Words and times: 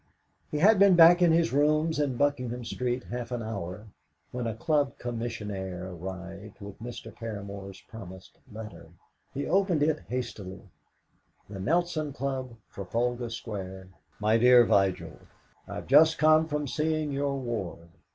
He 0.49 0.57
had 0.57 0.79
been 0.79 0.95
back 0.95 1.21
at 1.21 1.29
his 1.31 1.53
rooms 1.53 1.99
in 1.99 2.17
Buckingham 2.17 2.65
Street 2.65 3.03
half 3.03 3.31
an 3.31 3.43
hour 3.43 3.85
when 4.31 4.47
a 4.47 4.55
club 4.55 4.97
commissionaire 4.97 5.91
arrived 5.91 6.59
with 6.59 6.81
Mr. 6.81 7.13
Paramor's 7.13 7.81
promised 7.81 8.39
letter. 8.51 8.89
He 9.31 9.45
opened 9.45 9.83
it 9.83 9.99
hastily. 10.09 10.63
"THE 11.47 11.59
NELSON 11.59 12.13
CLUB, 12.13 12.57
"TRAFALGAR 12.73 13.29
SQUARE. 13.29 13.89
"MY 14.19 14.37
DEAR 14.39 14.65
VIGIL, 14.65 15.19
"I've 15.67 15.85
just 15.85 16.17
come 16.17 16.47
from 16.47 16.67
seeing 16.67 17.11
your 17.11 17.37
ward. 17.39 17.89